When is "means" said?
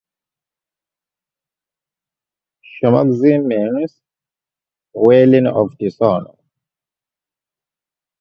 3.49-4.01